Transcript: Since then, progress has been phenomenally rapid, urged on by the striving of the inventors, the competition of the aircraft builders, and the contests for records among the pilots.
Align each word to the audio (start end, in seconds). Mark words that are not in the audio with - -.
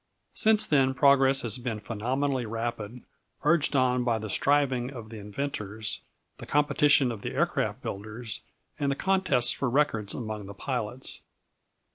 Since 0.33 0.65
then, 0.65 0.95
progress 0.95 1.43
has 1.43 1.59
been 1.59 1.79
phenomenally 1.79 2.47
rapid, 2.47 3.03
urged 3.43 3.75
on 3.75 4.03
by 4.03 4.17
the 4.17 4.31
striving 4.31 4.89
of 4.89 5.09
the 5.11 5.19
inventors, 5.19 5.99
the 6.39 6.47
competition 6.47 7.11
of 7.11 7.21
the 7.21 7.33
aircraft 7.33 7.83
builders, 7.83 8.41
and 8.79 8.91
the 8.91 8.95
contests 8.95 9.51
for 9.51 9.69
records 9.69 10.15
among 10.15 10.47
the 10.47 10.55
pilots. 10.55 11.21